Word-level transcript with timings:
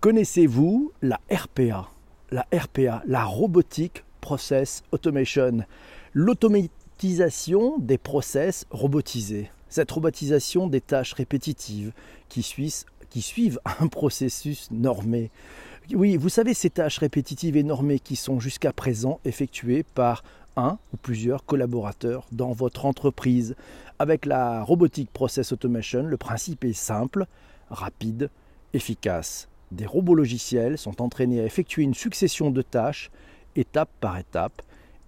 Connaissez-vous 0.00 0.92
la 1.02 1.20
RPA 1.30 1.90
La 2.30 2.46
RPA, 2.54 3.02
la 3.06 3.22
Robotic 3.22 4.02
Process 4.22 4.82
Automation, 4.92 5.58
l'automatisation 6.14 7.76
des 7.76 7.98
process 7.98 8.64
robotisés. 8.70 9.50
Cette 9.68 9.90
robotisation 9.90 10.68
des 10.68 10.80
tâches 10.80 11.12
répétitives 11.12 11.92
qui 12.30 12.42
suivent, 12.42 13.60
un 13.80 13.88
processus 13.88 14.70
normé. 14.70 15.30
Oui, 15.92 16.16
vous 16.16 16.30
savez, 16.30 16.54
ces 16.54 16.70
tâches 16.70 16.96
répétitives 16.96 17.58
et 17.58 17.62
normées 17.62 17.98
qui 17.98 18.16
sont 18.16 18.40
jusqu'à 18.40 18.72
présent 18.72 19.20
effectuées 19.26 19.82
par 19.82 20.24
un 20.56 20.78
ou 20.94 20.96
plusieurs 20.96 21.44
collaborateurs 21.44 22.26
dans 22.32 22.52
votre 22.52 22.86
entreprise. 22.86 23.54
Avec 23.98 24.24
la 24.24 24.64
Robotic 24.64 25.10
Process 25.12 25.52
Automation, 25.52 26.04
le 26.04 26.16
principe 26.16 26.64
est 26.64 26.72
simple, 26.72 27.26
rapide, 27.68 28.30
efficace. 28.72 29.50
Des 29.70 29.86
robots 29.86 30.16
logiciels 30.16 30.78
sont 30.78 31.00
entraînés 31.00 31.40
à 31.40 31.44
effectuer 31.44 31.84
une 31.84 31.94
succession 31.94 32.50
de 32.50 32.60
tâches, 32.60 33.12
étape 33.54 33.90
par 34.00 34.18
étape, 34.18 34.62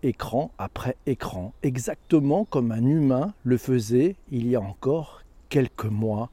écran 0.04 0.52
après 0.56 0.96
écran, 1.06 1.52
exactement 1.64 2.44
comme 2.44 2.70
un 2.70 2.84
humain 2.84 3.34
le 3.42 3.56
faisait 3.56 4.14
il 4.30 4.48
y 4.48 4.54
a 4.54 4.60
encore 4.60 5.22
quelques 5.48 5.86
mois, 5.86 6.30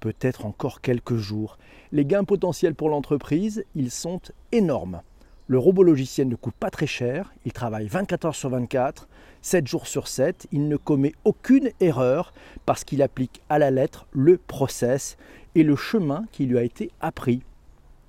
peut-être 0.00 0.44
encore 0.44 0.80
quelques 0.80 1.16
jours. 1.16 1.56
Les 1.92 2.04
gains 2.04 2.24
potentiels 2.24 2.74
pour 2.74 2.88
l'entreprise, 2.88 3.64
ils 3.76 3.92
sont 3.92 4.20
énormes. 4.50 5.02
Le 5.46 5.58
robot 5.58 5.84
logiciel 5.84 6.28
ne 6.28 6.34
coûte 6.34 6.56
pas 6.58 6.70
très 6.70 6.88
cher, 6.88 7.32
il 7.44 7.52
travaille 7.52 7.86
24 7.86 8.24
heures 8.26 8.34
sur 8.34 8.50
24, 8.50 9.08
7 9.40 9.66
jours 9.68 9.86
sur 9.86 10.08
7, 10.08 10.48
il 10.50 10.68
ne 10.68 10.76
commet 10.76 11.12
aucune 11.24 11.70
erreur 11.78 12.34
parce 12.66 12.82
qu'il 12.82 13.02
applique 13.02 13.40
à 13.48 13.60
la 13.60 13.70
lettre 13.70 14.08
le 14.10 14.36
process 14.36 15.16
et 15.54 15.62
le 15.62 15.76
chemin 15.76 16.24
qui 16.32 16.44
lui 16.44 16.58
a 16.58 16.62
été 16.62 16.90
appris. 17.00 17.42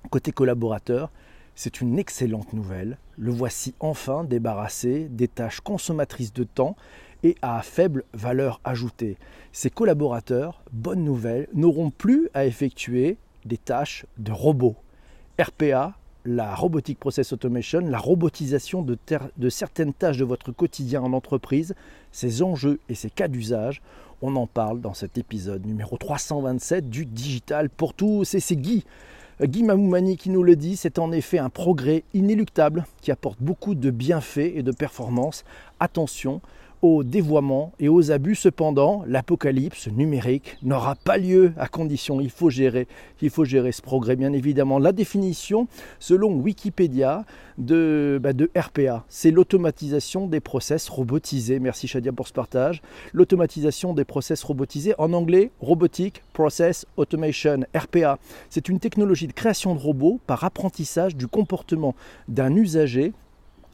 Côté 0.08 0.32
collaborateur, 0.32 1.10
c'est 1.54 1.80
une 1.80 1.98
excellente 1.98 2.52
nouvelle. 2.52 2.96
Le 3.18 3.30
voici 3.30 3.74
enfin 3.80 4.24
débarrassé 4.24 5.08
des 5.10 5.28
tâches 5.28 5.60
consommatrices 5.60 6.32
de 6.32 6.44
temps 6.44 6.76
et 7.22 7.36
à 7.42 7.60
faible 7.62 8.04
valeur 8.14 8.60
ajoutée. 8.64 9.18
Ses 9.52 9.70
collaborateurs, 9.70 10.62
bonne 10.72 11.04
nouvelle, 11.04 11.48
n'auront 11.52 11.90
plus 11.90 12.28
à 12.34 12.46
effectuer 12.46 13.18
des 13.44 13.58
tâches 13.58 14.06
de 14.18 14.32
robots. 14.32 14.76
RPA, 15.38 15.94
la 16.24 16.54
Robotic 16.54 16.98
Process 16.98 17.32
Automation, 17.32 17.80
la 17.80 17.98
robotisation 17.98 18.82
de, 18.82 18.96
certaines 19.48 19.94
tâches 19.94 20.18
de 20.18 20.24
votre 20.24 20.52
quotidien 20.52 21.02
en 21.02 21.12
entreprise, 21.12 21.74
ses 22.12 22.42
enjeux 22.42 22.78
et 22.88 22.94
ses 22.94 23.10
cas 23.10 23.28
d'usage. 23.28 23.80
On 24.22 24.36
en 24.36 24.46
parle 24.46 24.80
dans 24.80 24.92
cet 24.92 25.16
épisode 25.16 25.64
numéro 25.64 25.96
327 25.96 26.90
du 26.90 27.06
Digital 27.06 27.70
pour 27.70 27.94
tous. 27.94 28.34
Et 28.34 28.40
c'est 28.40 28.56
Guy, 28.56 28.84
Guy 29.42 29.62
Mamoumani 29.62 30.18
qui 30.18 30.28
nous 30.28 30.42
le 30.42 30.54
dit, 30.54 30.76
c'est 30.76 30.98
en 30.98 31.12
effet 31.12 31.38
un 31.38 31.48
progrès 31.48 32.04
inéluctable 32.12 32.84
qui 33.00 33.10
apporte 33.10 33.38
beaucoup 33.40 33.74
de 33.74 33.90
bienfaits 33.90 34.52
et 34.54 34.62
de 34.62 34.70
performances. 34.70 35.44
Attention, 35.80 36.42
aux 36.82 37.04
dévoiements 37.04 37.72
et 37.78 37.88
aux 37.88 38.10
abus. 38.10 38.34
Cependant, 38.34 39.04
l'apocalypse 39.06 39.88
numérique 39.88 40.56
n'aura 40.62 40.94
pas 40.94 41.18
lieu 41.18 41.52
à 41.56 41.68
condition, 41.68 42.20
il 42.20 42.30
faut 42.30 42.50
gérer, 42.50 42.86
il 43.20 43.30
faut 43.30 43.44
gérer 43.44 43.72
ce 43.72 43.82
progrès 43.82 44.16
bien 44.16 44.32
évidemment. 44.32 44.78
La 44.78 44.92
définition, 44.92 45.68
selon 45.98 46.32
Wikipédia, 46.34 47.24
de, 47.58 48.18
bah, 48.22 48.32
de 48.32 48.50
RPA, 48.56 49.04
c'est 49.08 49.30
l'automatisation 49.30 50.26
des 50.26 50.40
process 50.40 50.88
robotisés. 50.88 51.60
Merci 51.60 51.88
Shadia 51.88 52.12
pour 52.12 52.26
ce 52.26 52.32
partage. 52.32 52.82
L'automatisation 53.12 53.92
des 53.92 54.04
process 54.04 54.42
robotisés, 54.42 54.94
en 54.98 55.12
anglais, 55.12 55.50
Robotic 55.60 56.22
Process 56.32 56.86
Automation, 56.96 57.60
RPA. 57.74 58.18
C'est 58.48 58.68
une 58.68 58.80
technologie 58.80 59.26
de 59.26 59.32
création 59.32 59.74
de 59.74 59.80
robots 59.80 60.20
par 60.26 60.44
apprentissage 60.44 61.16
du 61.16 61.26
comportement 61.26 61.94
d'un 62.28 62.54
usager 62.54 63.12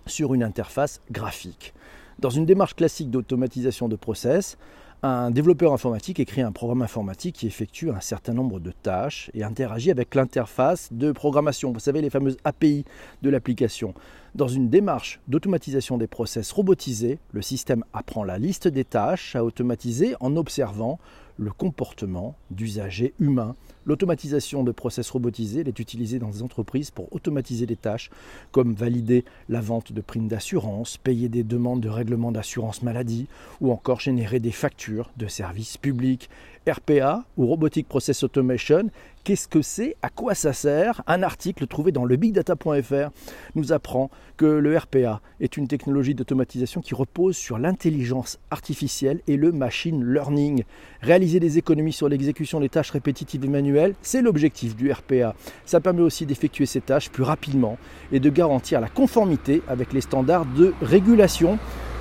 sur 0.06 0.34
une 0.34 0.42
interface 0.42 1.00
graphique. 1.10 1.72
Dans 2.18 2.30
une 2.30 2.46
démarche 2.46 2.74
classique 2.74 3.10
d'automatisation 3.10 3.88
de 3.88 3.96
process, 3.96 4.56
un 5.02 5.30
développeur 5.30 5.74
informatique 5.74 6.18
écrit 6.18 6.40
un 6.40 6.50
programme 6.50 6.80
informatique 6.80 7.36
qui 7.36 7.46
effectue 7.46 7.90
un 7.90 8.00
certain 8.00 8.32
nombre 8.32 8.58
de 8.58 8.70
tâches 8.70 9.30
et 9.34 9.44
interagit 9.44 9.90
avec 9.90 10.14
l'interface 10.14 10.88
de 10.90 11.12
programmation. 11.12 11.72
Vous 11.72 11.78
savez, 11.78 12.00
les 12.00 12.08
fameuses 12.08 12.38
API 12.44 12.86
de 13.20 13.28
l'application. 13.28 13.92
Dans 14.34 14.48
une 14.48 14.70
démarche 14.70 15.20
d'automatisation 15.28 15.98
des 15.98 16.06
process 16.06 16.50
robotisés, 16.52 17.18
le 17.32 17.42
système 17.42 17.84
apprend 17.92 18.24
la 18.24 18.38
liste 18.38 18.66
des 18.66 18.84
tâches 18.84 19.36
à 19.36 19.44
automatiser 19.44 20.14
en 20.20 20.36
observant 20.36 20.98
le 21.38 21.50
comportement 21.50 22.36
d'usagers 22.50 23.14
humains. 23.18 23.56
L'automatisation 23.84 24.64
de 24.64 24.72
process 24.72 25.10
robotisés 25.10 25.60
est 25.66 25.78
utilisée 25.78 26.18
dans 26.18 26.30
des 26.30 26.42
entreprises 26.42 26.90
pour 26.90 27.12
automatiser 27.12 27.66
des 27.66 27.76
tâches 27.76 28.10
comme 28.52 28.74
valider 28.74 29.24
la 29.48 29.60
vente 29.60 29.92
de 29.92 30.00
primes 30.00 30.28
d'assurance, 30.28 30.96
payer 30.96 31.28
des 31.28 31.44
demandes 31.44 31.80
de 31.80 31.88
règlement 31.88 32.32
d'assurance 32.32 32.82
maladie 32.82 33.26
ou 33.60 33.70
encore 33.70 34.00
générer 34.00 34.40
des 34.40 34.52
factures 34.52 35.10
de 35.16 35.26
services 35.26 35.76
publics. 35.76 36.28
RPA 36.68 37.24
ou 37.36 37.46
Robotic 37.46 37.88
Process 37.88 38.22
Automation 38.22 38.90
Qu'est-ce 39.26 39.48
que 39.48 39.60
c'est? 39.60 39.96
À 40.02 40.08
quoi 40.08 40.36
ça 40.36 40.52
sert? 40.52 41.02
Un 41.08 41.24
article 41.24 41.66
trouvé 41.66 41.90
dans 41.90 42.04
le 42.04 42.14
bigdata.fr 42.14 43.10
nous 43.56 43.72
apprend 43.72 44.08
que 44.36 44.46
le 44.46 44.78
RPA 44.78 45.20
est 45.40 45.56
une 45.56 45.66
technologie 45.66 46.14
d'automatisation 46.14 46.80
qui 46.80 46.94
repose 46.94 47.36
sur 47.36 47.58
l'intelligence 47.58 48.38
artificielle 48.52 49.20
et 49.26 49.36
le 49.36 49.50
machine 49.50 50.04
learning. 50.04 50.62
Réaliser 51.02 51.40
des 51.40 51.58
économies 51.58 51.92
sur 51.92 52.08
l'exécution 52.08 52.60
des 52.60 52.68
tâches 52.68 52.92
répétitives 52.92 53.44
et 53.44 53.48
manuelles, 53.48 53.96
c'est 54.00 54.22
l'objectif 54.22 54.76
du 54.76 54.92
RPA. 54.92 55.34
Ça 55.64 55.80
permet 55.80 56.02
aussi 56.02 56.24
d'effectuer 56.24 56.66
ces 56.66 56.80
tâches 56.80 57.10
plus 57.10 57.24
rapidement 57.24 57.78
et 58.12 58.20
de 58.20 58.30
garantir 58.30 58.80
la 58.80 58.88
conformité 58.88 59.60
avec 59.66 59.92
les 59.92 60.02
standards 60.02 60.46
de 60.46 60.72
régulation. 60.82 61.58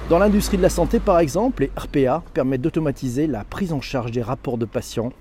Dans 0.08 0.20
l'industrie 0.20 0.58
de 0.58 0.62
la 0.62 0.70
santé, 0.70 1.00
par 1.00 1.18
exemple, 1.18 1.64
les 1.64 1.72
RPA 1.76 2.22
permettent 2.36 2.62
d'automatiser 2.62 3.26
la 3.26 3.44
prise 3.44 3.74
en 3.74 3.82
charge 3.82 4.12
des 4.12 4.22
rapports 4.22 4.60
de 4.60 4.66
patients 4.66 5.12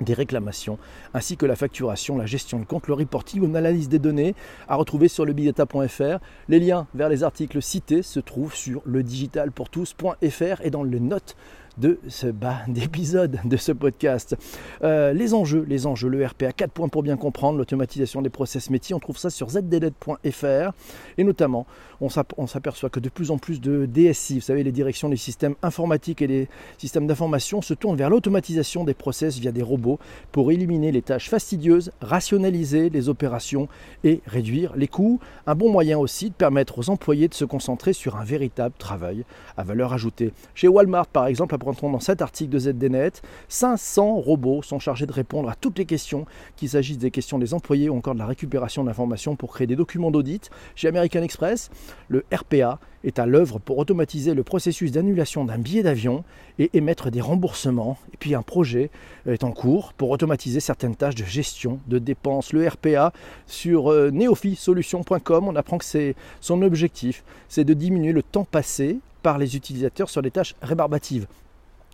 des 0.00 0.14
réclamations, 0.14 0.78
ainsi 1.14 1.36
que 1.36 1.46
la 1.46 1.56
facturation, 1.56 2.16
la 2.16 2.26
gestion 2.26 2.60
de 2.60 2.64
compte, 2.64 2.86
le 2.86 2.94
reporting 2.94 3.42
ou 3.42 3.46
une 3.46 3.56
analyse 3.56 3.88
des 3.88 3.98
données 3.98 4.36
à 4.68 4.76
retrouver 4.76 5.08
sur 5.08 5.24
le 5.24 5.32
bigdata.fr. 5.32 6.20
Les 6.48 6.60
liens 6.60 6.86
vers 6.94 7.08
les 7.08 7.24
articles 7.24 7.60
cités 7.60 8.02
se 8.02 8.20
trouvent 8.20 8.54
sur 8.54 8.82
le 8.84 9.02
digitalpourtous.fr 9.02 10.60
et 10.62 10.70
dans 10.70 10.84
les 10.84 11.00
notes 11.00 11.36
de 11.80 11.98
ce 12.08 12.26
bas 12.26 12.58
d'épisode 12.68 13.40
de 13.44 13.56
ce 13.56 13.72
podcast. 13.72 14.36
Euh, 14.82 15.12
les 15.12 15.34
enjeux, 15.34 15.64
les 15.68 15.86
enjeux, 15.86 16.08
le 16.08 16.24
RPA, 16.24 16.52
4 16.52 16.70
points 16.70 16.88
pour 16.88 17.02
bien 17.02 17.16
comprendre, 17.16 17.58
l'automatisation 17.58 18.22
des 18.22 18.30
process 18.30 18.70
métiers, 18.70 18.94
on 18.94 19.00
trouve 19.00 19.18
ça 19.18 19.30
sur 19.30 19.50
zdnet.fr 19.50 20.72
et 21.18 21.24
notamment 21.24 21.66
on 22.00 22.46
s'aperçoit 22.46 22.88
que 22.88 23.00
de 23.00 23.10
plus 23.10 23.30
en 23.30 23.36
plus 23.36 23.60
de 23.60 23.84
DSI, 23.84 24.36
vous 24.36 24.40
savez 24.40 24.62
les 24.62 24.72
directions 24.72 25.10
des 25.10 25.16
systèmes 25.16 25.54
informatiques 25.62 26.22
et 26.22 26.26
des 26.26 26.48
systèmes 26.78 27.06
d'information 27.06 27.60
se 27.60 27.74
tournent 27.74 27.96
vers 27.96 28.08
l'automatisation 28.08 28.84
des 28.84 28.94
process 28.94 29.38
via 29.38 29.52
des 29.52 29.62
robots 29.62 29.98
pour 30.32 30.50
éliminer 30.50 30.92
les 30.92 31.02
tâches 31.02 31.28
fastidieuses, 31.28 31.92
rationaliser 32.00 32.88
les 32.88 33.08
opérations 33.08 33.68
et 34.04 34.20
réduire 34.26 34.74
les 34.76 34.88
coûts. 34.88 35.20
Un 35.46 35.54
bon 35.54 35.70
moyen 35.70 35.98
aussi 35.98 36.30
de 36.30 36.34
permettre 36.34 36.78
aux 36.78 36.90
employés 36.90 37.28
de 37.28 37.34
se 37.34 37.44
concentrer 37.44 37.92
sur 37.92 38.16
un 38.16 38.24
véritable 38.24 38.74
travail 38.78 39.24
à 39.56 39.64
valeur 39.64 39.92
ajoutée. 39.92 40.32
Chez 40.54 40.68
Walmart 40.68 41.06
par 41.06 41.26
exemple, 41.26 41.54
dans 41.72 42.00
cet 42.00 42.22
article 42.22 42.50
de 42.50 42.58
ZDNet, 42.58 43.22
500 43.48 44.14
robots 44.16 44.62
sont 44.62 44.78
chargés 44.78 45.06
de 45.06 45.12
répondre 45.12 45.48
à 45.48 45.54
toutes 45.54 45.78
les 45.78 45.86
questions, 45.86 46.26
qu'il 46.56 46.68
s'agisse 46.68 46.98
des 46.98 47.10
questions 47.10 47.38
des 47.38 47.54
employés 47.54 47.88
ou 47.88 47.96
encore 47.96 48.14
de 48.14 48.18
la 48.18 48.26
récupération 48.26 48.84
d'informations 48.84 49.36
pour 49.36 49.52
créer 49.52 49.66
des 49.66 49.76
documents 49.76 50.10
d'audit. 50.10 50.50
Chez 50.74 50.88
American 50.88 51.22
Express, 51.22 51.70
le 52.08 52.24
RPA 52.32 52.78
est 53.04 53.18
à 53.18 53.26
l'œuvre 53.26 53.58
pour 53.58 53.78
automatiser 53.78 54.34
le 54.34 54.42
processus 54.42 54.92
d'annulation 54.92 55.44
d'un 55.44 55.58
billet 55.58 55.82
d'avion 55.82 56.24
et 56.58 56.70
émettre 56.74 57.10
des 57.10 57.20
remboursements. 57.20 57.98
Et 58.12 58.16
puis 58.18 58.34
un 58.34 58.42
projet 58.42 58.90
est 59.26 59.44
en 59.44 59.52
cours 59.52 59.92
pour 59.94 60.10
automatiser 60.10 60.60
certaines 60.60 60.96
tâches 60.96 61.14
de 61.14 61.24
gestion 61.24 61.80
de 61.86 61.98
dépenses. 61.98 62.52
Le 62.52 62.66
RPA 62.68 63.12
sur 63.46 63.90
euh, 63.90 64.10
neofisolution.com, 64.10 65.48
on 65.48 65.56
apprend 65.56 65.78
que 65.78 65.84
c'est 65.84 66.14
son 66.40 66.62
objectif, 66.62 67.24
c'est 67.48 67.64
de 67.64 67.74
diminuer 67.74 68.12
le 68.12 68.22
temps 68.22 68.44
passé 68.44 68.98
par 69.22 69.38
les 69.38 69.56
utilisateurs 69.56 70.10
sur 70.10 70.22
les 70.22 70.30
tâches 70.30 70.54
rébarbatives 70.62 71.26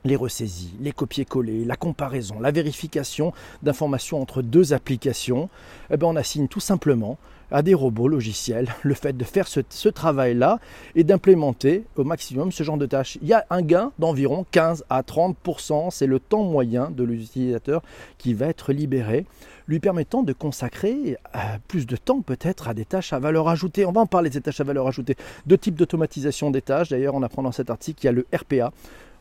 les 0.05 0.17
ressaisies, 0.17 0.75
les 0.81 0.93
copier-coller, 0.93 1.65
la 1.65 1.77
comparaison, 1.77 2.39
la 2.41 2.51
vérification 2.51 3.33
d'informations 3.63 4.21
entre 4.21 4.43
deux 4.43 4.73
applications, 4.73 5.49
eh 5.91 5.97
ben 5.97 6.07
on 6.07 6.17
assigne 6.17 6.49
tout 6.49 6.61
simplement 6.61 7.19
à 7.51 7.63
des 7.63 7.75
robots 7.75 8.09
logiciels 8.09 8.75
le 8.83 8.95
fait 8.95 9.17
de 9.17 9.25
faire 9.25 9.47
ce, 9.49 9.89
travail-là 9.89 10.59
et 10.95 11.05
d'implémenter 11.05 11.85
au 11.97 12.05
maximum 12.05 12.53
ce 12.53 12.63
genre 12.63 12.77
de 12.77 12.87
tâches. 12.87 13.19
Il 13.23 13.29
y 13.29 13.33
a 13.33 13.47
un 13.51 13.63
gain 13.63 13.93
d'environ 13.99 14.45
15 14.51 14.85
à 14.91 15.03
30%, 15.03 15.91
c'est 15.91 16.07
le 16.07 16.19
temps 16.19 16.43
moyen 16.43 16.91
de 16.91 17.05
l'utilisateur 17.05 17.83
qui 18.19 18.35
va 18.35 18.47
être 18.47 18.73
libéré, 18.73 19.27
lui 19.69 19.81
permettant 19.81 20.23
de 20.23 20.33
consacrer 20.33 21.17
euh, 21.35 21.39
plus 21.69 21.87
de 21.87 21.97
temps 21.97 22.21
peut-être 22.21 22.69
à 22.69 22.75
des 22.75 22.85
tâches 22.85 23.13
à 23.13 23.19
valeur 23.19 23.49
ajoutée. 23.49 23.87
On 23.87 23.93
va 23.93 24.01
en 24.01 24.07
parler 24.07 24.31
de 24.31 24.39
tâches 24.39 24.61
à 24.61 24.65
valeur 24.65 24.87
ajoutée. 24.87 25.17
Deux 25.47 25.59
types 25.59 25.77
d'automatisation 25.77 26.51
des 26.51 26.63
tâches, 26.63 26.89
d'ailleurs 26.89 27.15
on 27.15 27.23
apprend 27.23 27.43
dans 27.43 27.53
cet 27.53 27.71
article 27.71 28.01
qu'il 28.01 28.09
y 28.09 28.11
a 28.11 28.13
le 28.13 28.27
RPA, 28.35 28.73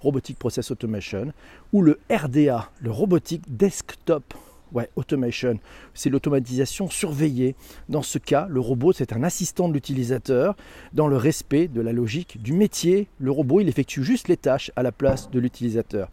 Robotic 0.06 0.40
Process 0.40 0.72
Automation, 0.72 1.34
ou 1.74 1.81
le 1.81 2.00
RDA, 2.10 2.69
le 2.80 2.92
Robotic 2.92 3.42
Desktop 3.48 4.34
Ouais, 4.74 4.90
automation, 4.96 5.60
c'est 5.94 6.10
l'automatisation 6.10 6.90
surveillée. 6.90 7.56
Dans 7.88 8.02
ce 8.02 8.18
cas, 8.18 8.48
le 8.50 8.60
robot, 8.60 8.94
c'est 8.94 9.13
un 9.13 9.24
assistant 9.24 9.69
de 9.69 9.74
l'utilisateur 9.74 10.56
dans 10.92 11.07
le 11.07 11.16
respect 11.16 11.68
de 11.68 11.81
la 11.81 11.94
logique 11.94 12.42
du 12.42 12.52
métier. 12.52 13.07
Le 13.19 13.31
robot, 13.31 13.62
il 13.62 13.69
effectue 13.69 14.04
juste 14.04 14.28
les 14.28 14.38
tâches 14.38 14.72
à 14.75 14.84
la 14.84 14.92
place 14.92 15.30
de 15.30 15.40
l'utilisateur. 15.40 16.10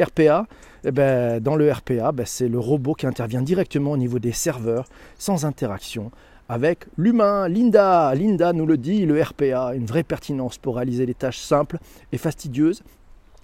RPA, 0.00 0.46
eh 0.84 0.92
ben, 0.92 1.40
dans 1.40 1.56
le 1.56 1.70
RPA, 1.70 2.12
ben, 2.12 2.24
c'est 2.24 2.48
le 2.48 2.58
robot 2.58 2.94
qui 2.94 3.06
intervient 3.06 3.42
directement 3.42 3.90
au 3.90 3.96
niveau 3.96 4.18
des 4.18 4.32
serveurs, 4.32 4.86
sans 5.18 5.44
interaction 5.44 6.10
avec 6.48 6.86
l'humain. 6.96 7.48
Linda, 7.48 8.14
Linda 8.14 8.52
nous 8.52 8.66
le 8.66 8.78
dit, 8.78 9.04
le 9.04 9.20
RPA, 9.20 9.74
une 9.74 9.84
vraie 9.84 10.04
pertinence 10.04 10.58
pour 10.58 10.76
réaliser 10.76 11.04
des 11.06 11.14
tâches 11.14 11.40
simples 11.40 11.78
et 12.12 12.18
fastidieuses 12.18 12.82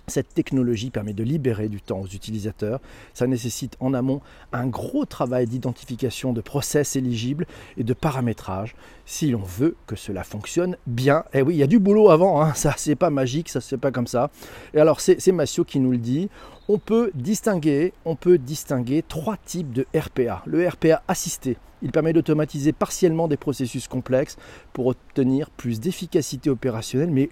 cette 0.08 0.34
technologie 0.34 0.90
permet 0.90 1.12
de 1.12 1.22
libérer 1.22 1.69
du 1.69 1.81
temps 1.81 2.00
aux 2.00 2.06
utilisateurs. 2.06 2.81
Ça 3.14 3.26
nécessite 3.26 3.76
en 3.81 3.94
amont 3.94 4.20
un 4.52 4.66
gros 4.66 5.04
travail 5.04 5.46
d'identification 5.46 6.32
de 6.32 6.40
process 6.40 6.96
éligibles 6.96 7.46
et 7.76 7.84
de 7.84 7.94
paramétrage 7.94 8.75
si 9.06 9.31
l'on 9.31 9.43
veut 9.43 9.76
que 9.87 9.96
cela 9.96 10.25
fonctionne 10.25 10.76
bien. 10.87 11.25
Et 11.32 11.38
eh 11.38 11.43
oui, 11.43 11.54
il 11.54 11.58
y 11.58 11.62
a 11.62 11.66
du 11.66 11.78
boulot 11.78 12.10
avant, 12.10 12.43
hein. 12.43 12.54
ça 12.54 12.75
c'est 12.76 12.96
pas 12.96 13.10
magique, 13.10 13.49
ça 13.49 13.60
c'est 13.60 13.76
pas 13.76 13.90
comme 13.90 14.06
ça. 14.06 14.31
Et 14.75 14.81
alors 14.81 15.00
c'est 15.00 15.32
Massio 15.32 15.64
qui 15.64 15.81
nous 15.81 15.93
le 15.93 15.99
dit. 15.99 16.28
On 16.74 16.78
peut 16.78 17.10
distinguer, 17.14 17.92
trois 19.06 19.36
types 19.36 19.74
de 19.74 19.84
RPA. 19.94 20.42
Le 20.46 20.66
RPA 20.66 21.02
assisté, 21.06 21.58
il 21.82 21.92
permet 21.92 22.14
d'automatiser 22.14 22.72
partiellement 22.72 23.28
des 23.28 23.36
processus 23.36 23.88
complexes 23.88 24.38
pour 24.72 24.86
obtenir 24.86 25.50
plus 25.50 25.80
d'efficacité 25.80 26.48
opérationnelle, 26.48 27.10
mais, 27.10 27.28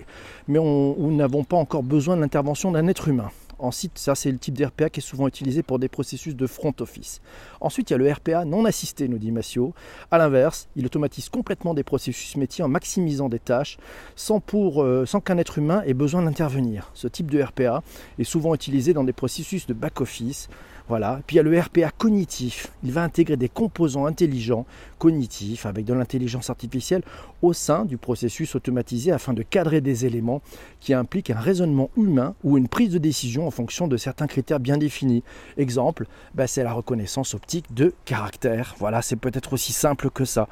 mais 0.46 0.58
nous 0.58 1.16
n'avons 1.16 1.42
pas 1.42 1.56
encore 1.56 1.82
besoin 1.82 2.16
de 2.16 2.20
l'intervention 2.20 2.70
d'un 2.70 2.86
être 2.86 3.08
humain. 3.08 3.30
Ensuite, 3.60 3.98
ça 3.98 4.14
c'est 4.14 4.32
le 4.32 4.38
type 4.38 4.56
d'RPA 4.56 4.90
qui 4.90 5.00
est 5.00 5.02
souvent 5.02 5.28
utilisé 5.28 5.62
pour 5.62 5.78
des 5.78 5.88
processus 5.88 6.34
de 6.34 6.46
front 6.46 6.74
office. 6.80 7.20
Ensuite, 7.60 7.90
il 7.90 7.92
y 7.92 7.96
a 7.96 7.98
le 7.98 8.10
RPA 8.10 8.44
non 8.44 8.64
assisté, 8.64 9.06
nous 9.06 9.18
dit 9.18 9.30
Massio. 9.32 9.74
A 10.10 10.18
l'inverse, 10.18 10.68
il 10.76 10.86
automatise 10.86 11.28
complètement 11.28 11.74
des 11.74 11.84
processus 11.84 12.36
métiers 12.36 12.64
en 12.64 12.68
maximisant 12.68 13.28
des 13.28 13.38
tâches 13.38 13.78
sans, 14.16 14.42
euh, 14.54 15.06
sans 15.06 15.20
qu'un 15.20 15.38
être 15.38 15.58
humain 15.58 15.82
ait 15.86 15.94
besoin 15.94 16.22
d'intervenir. 16.22 16.90
Ce 16.94 17.06
type 17.06 17.30
de 17.30 17.42
RPA 17.42 17.82
est 18.18 18.24
souvent 18.24 18.54
utilisé 18.54 18.94
dans 18.94 19.04
des 19.04 19.12
processus 19.12 19.66
de 19.66 19.74
back-office, 19.74 20.48
voilà. 20.90 21.20
Puis 21.24 21.36
il 21.36 21.38
y 21.38 21.40
a 21.40 21.44
le 21.44 21.56
RPA 21.56 21.92
cognitif. 21.96 22.72
Il 22.82 22.90
va 22.90 23.04
intégrer 23.04 23.36
des 23.36 23.48
composants 23.48 24.06
intelligents, 24.06 24.66
cognitifs, 24.98 25.64
avec 25.64 25.84
de 25.84 25.94
l'intelligence 25.94 26.50
artificielle 26.50 27.02
au 27.42 27.52
sein 27.52 27.84
du 27.84 27.96
processus 27.96 28.56
automatisé 28.56 29.12
afin 29.12 29.32
de 29.32 29.44
cadrer 29.44 29.80
des 29.80 30.04
éléments 30.04 30.42
qui 30.80 30.92
impliquent 30.92 31.30
un 31.30 31.38
raisonnement 31.38 31.90
humain 31.96 32.34
ou 32.42 32.58
une 32.58 32.66
prise 32.66 32.90
de 32.90 32.98
décision 32.98 33.46
en 33.46 33.52
fonction 33.52 33.86
de 33.86 33.96
certains 33.96 34.26
critères 34.26 34.58
bien 34.58 34.78
définis. 34.78 35.22
Exemple, 35.58 36.08
bah, 36.34 36.48
c'est 36.48 36.64
la 36.64 36.72
reconnaissance 36.72 37.34
optique 37.34 37.72
de 37.72 37.94
caractère. 38.04 38.74
Voilà, 38.80 39.00
c'est 39.00 39.14
peut-être 39.14 39.52
aussi 39.52 39.72
simple 39.72 40.10
que 40.10 40.24
ça. 40.24 40.48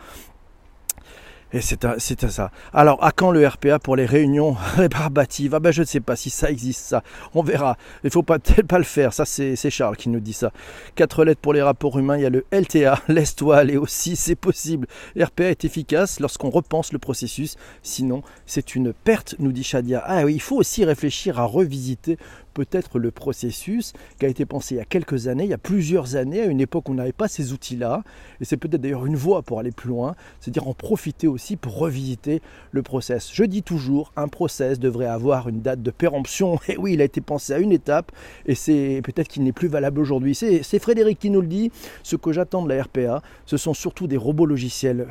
Et 1.52 1.62
c'est 1.62 1.84
à, 1.86 1.98
ça. 1.98 2.50
Alors, 2.74 3.02
à 3.02 3.10
quand 3.10 3.30
le 3.30 3.46
RPA 3.46 3.78
pour 3.78 3.96
les 3.96 4.04
réunions 4.04 4.54
rébarbatives 4.76 5.54
Ah 5.54 5.60
ben, 5.60 5.70
je 5.70 5.80
ne 5.80 5.86
sais 5.86 6.00
pas 6.00 6.14
si 6.14 6.28
ça 6.28 6.50
existe, 6.50 6.84
ça. 6.84 7.02
On 7.34 7.42
verra. 7.42 7.78
Il 8.04 8.10
faut 8.10 8.22
peut-être 8.24 8.66
pas 8.66 8.78
le 8.78 8.84
faire. 8.84 9.14
Ça, 9.14 9.24
c'est 9.24 9.70
Charles 9.70 9.96
qui 9.96 10.10
nous 10.10 10.20
dit 10.20 10.34
ça. 10.34 10.52
Quatre 10.94 11.24
lettres 11.24 11.40
pour 11.40 11.54
les 11.54 11.62
rapports 11.62 11.98
humains. 11.98 12.16
Il 12.18 12.22
y 12.22 12.26
a 12.26 12.30
le 12.30 12.44
LTA. 12.52 13.00
Laisse-toi 13.08 13.56
aller 13.56 13.78
aussi, 13.78 14.14
c'est 14.14 14.36
possible. 14.36 14.86
RPA 15.18 15.44
est 15.44 15.64
efficace 15.64 16.20
lorsqu'on 16.20 16.50
repense 16.50 16.92
le 16.92 16.98
processus. 16.98 17.56
Sinon, 17.82 18.22
c'est 18.44 18.74
une 18.74 18.92
perte, 18.92 19.34
nous 19.38 19.52
dit 19.52 19.64
Shadia. 19.64 20.02
Ah 20.04 20.24
oui, 20.24 20.34
il 20.34 20.42
faut 20.42 20.56
aussi 20.56 20.84
réfléchir 20.84 21.40
à 21.40 21.44
revisiter 21.44 22.18
peut-être 22.58 22.98
le 22.98 23.12
processus 23.12 23.92
qui 24.18 24.26
a 24.26 24.28
été 24.28 24.44
pensé 24.44 24.74
il 24.74 24.78
y 24.78 24.80
a 24.80 24.84
quelques 24.84 25.28
années, 25.28 25.44
il 25.44 25.50
y 25.50 25.54
a 25.54 25.58
plusieurs 25.58 26.16
années, 26.16 26.40
à 26.40 26.46
une 26.46 26.60
époque 26.60 26.88
où 26.88 26.92
on 26.92 26.96
n'avait 26.96 27.12
pas 27.12 27.28
ces 27.28 27.52
outils-là. 27.52 28.02
Et 28.40 28.44
c'est 28.44 28.56
peut-être 28.56 28.80
d'ailleurs 28.80 29.06
une 29.06 29.14
voie 29.14 29.42
pour 29.42 29.60
aller 29.60 29.70
plus 29.70 29.90
loin, 29.90 30.16
c'est-à-dire 30.40 30.66
en 30.66 30.74
profiter 30.74 31.28
aussi 31.28 31.54
pour 31.54 31.78
revisiter 31.78 32.42
le 32.72 32.82
process. 32.82 33.30
Je 33.32 33.44
dis 33.44 33.62
toujours, 33.62 34.12
un 34.16 34.26
process 34.26 34.80
devrait 34.80 35.06
avoir 35.06 35.48
une 35.48 35.60
date 35.60 35.84
de 35.84 35.92
péremption. 35.92 36.58
Et 36.68 36.76
oui, 36.76 36.94
il 36.94 37.00
a 37.00 37.04
été 37.04 37.20
pensé 37.20 37.52
à 37.52 37.58
une 37.58 37.70
étape 37.70 38.10
et 38.44 38.56
c'est 38.56 39.02
peut-être 39.04 39.28
qu'il 39.28 39.44
n'est 39.44 39.52
plus 39.52 39.68
valable 39.68 40.00
aujourd'hui. 40.00 40.34
C'est 40.34 40.78
Frédéric 40.80 41.20
qui 41.20 41.30
nous 41.30 41.40
le 41.40 41.46
dit. 41.46 41.70
Ce 42.02 42.16
que 42.16 42.32
j'attends 42.32 42.62
de 42.62 42.68
la 42.68 42.82
RPA, 42.82 43.22
ce 43.46 43.56
sont 43.56 43.74
surtout 43.74 44.08
des 44.08 44.16
robots 44.16 44.46
logiciels 44.46 45.06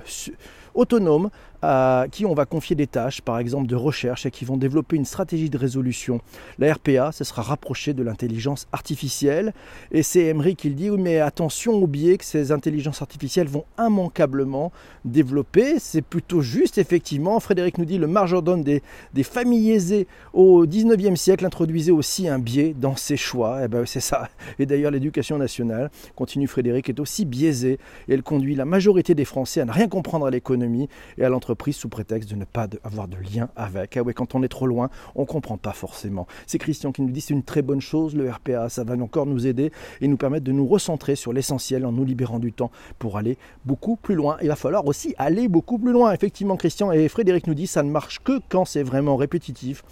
autonomes 0.74 1.30
à 1.62 2.06
qui 2.12 2.26
on 2.26 2.34
va 2.34 2.46
confier 2.46 2.76
des 2.76 2.88
tâches, 2.88 3.22
par 3.22 3.40
exemple 3.40 3.68
de 3.68 3.76
recherche, 3.76 4.26
et 4.26 4.32
qui 4.32 4.46
vont 4.46 4.58
développer 4.58 4.96
une 4.96 5.06
stratégie 5.06 5.50
de 5.50 5.58
résolution. 5.58 6.22
La 6.60 6.74
RPA, 6.74 7.12
ce 7.12 7.24
sera 7.24 7.42
rapproché 7.42 7.94
de 7.94 8.04
l'intelligence 8.04 8.68
artificielle. 8.72 9.54
Et 9.92 10.04
c'est 10.04 10.26
Emery 10.26 10.56
qui 10.56 10.70
le 10.70 10.76
dit, 10.76 10.90
oui, 10.90 11.00
mais 11.02 11.20
attention 11.20 11.74
au 11.74 11.88
biais 11.88 12.18
que 12.18 12.26
ces 12.26 12.52
intelligences 12.52 13.02
artificielles 13.02 13.48
vont 13.48 13.66
immanquablement 13.80 14.72
développer. 15.04 15.80
C'est 15.80 16.02
plutôt 16.02 16.42
juste, 16.42 16.78
effectivement. 16.78 17.40
Frédéric 17.40 17.78
nous 17.78 17.86
dit, 17.86 17.98
le 17.98 18.08
majordome 18.08 18.64
des, 18.64 18.84
des 19.14 19.24
familles 19.24 19.72
aisées 19.72 20.08
au 20.34 20.66
19e 20.66 21.16
siècle 21.16 21.46
introduisait 21.46 21.92
aussi 21.92 22.28
un 22.28 22.40
biais 22.40 22.76
dans 22.78 22.96
ses 22.96 23.18
choix. 23.18 23.62
Et 23.62 23.66
eh 23.66 23.68
ben 23.68 23.86
c'est 23.86 24.00
ça. 24.00 24.30
Et 24.60 24.66
d'ailleurs, 24.66 24.92
l'éducation 24.92 25.38
nationale, 25.38 25.90
continue 26.16 26.48
Frédéric, 26.48 26.90
est 26.90 27.00
aussi 27.00 27.26
biaisée. 27.26 27.80
Et 28.08 28.14
elle 28.14 28.24
conduit 28.24 28.56
la 28.56 28.66
majorité 28.66 29.16
des 29.16 29.26
Français 29.26 29.62
à 29.62 29.66
ne 29.66 29.72
rien 29.72 29.88
comprendre 29.88 30.26
à 30.26 30.30
l'économie 30.30 30.88
et 31.18 31.24
à 31.24 31.30
l'entreprise 31.30 31.47
sous 31.72 31.90
prétexte 31.90 32.30
de 32.30 32.36
ne 32.36 32.46
pas 32.46 32.68
avoir 32.84 33.08
de 33.08 33.18
lien 33.18 33.50
avec. 33.56 33.98
Ah 33.98 34.02
ouais, 34.02 34.14
quand 34.14 34.36
on 34.36 34.44
est 34.44 34.48
trop 34.48 34.68
loin, 34.68 34.90
on 35.16 35.22
ne 35.22 35.26
comprend 35.26 35.58
pas 35.58 35.74
forcément. 35.74 36.28
C'est 36.46 36.58
Christian 36.58 36.92
qui 36.92 37.02
nous 37.02 37.12
dit 37.12 37.22
c'est 37.22 37.34
une 37.34 37.44
très 37.44 37.62
bonne 37.62 37.82
chose, 37.82 38.16
le 38.16 38.30
RPA, 38.30 38.70
ça 38.70 38.84
va 38.84 38.96
encore 38.96 39.26
nous 39.26 39.48
aider 39.48 39.72
et 40.02 40.08
nous 40.08 40.18
permettre 40.18 40.46
de 40.46 40.52
nous 40.52 40.68
recentrer 40.68 41.16
sur 41.16 41.34
l'essentiel 41.34 41.86
en 41.86 41.92
nous 41.92 42.06
libérant 42.06 42.40
du 42.40 42.54
temps 42.54 42.72
pour 43.00 43.18
aller 43.18 43.38
beaucoup 43.66 43.96
plus 43.96 44.16
loin. 44.16 44.38
Il 44.42 44.48
va 44.48 44.56
falloir 44.56 44.86
aussi 44.86 45.14
aller 45.18 45.48
beaucoup 45.48 45.78
plus 45.78 45.92
loin. 45.92 46.14
Effectivement, 46.14 46.58
Christian 46.58 46.92
et 46.92 47.08
Frédéric 47.08 47.48
nous 47.48 47.54
disent 47.54 47.72
ça 47.72 47.84
ne 47.84 47.92
marche 47.92 48.20
que 48.20 48.40
quand 48.50 48.66
c'est 48.66 48.84
vraiment 48.84 49.16
répétitif 49.16 49.84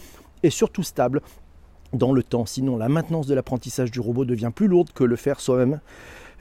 et 0.43 0.49
surtout 0.49 0.83
stable 0.83 1.21
dans 1.93 2.13
le 2.13 2.23
temps. 2.23 2.45
Sinon, 2.45 2.77
la 2.77 2.89
maintenance 2.89 3.27
de 3.27 3.35
l'apprentissage 3.35 3.91
du 3.91 3.99
robot 3.99 4.25
devient 4.25 4.51
plus 4.53 4.67
lourde 4.67 4.91
que 4.93 5.03
le 5.03 5.15
faire 5.15 5.39
soi-même. 5.39 5.79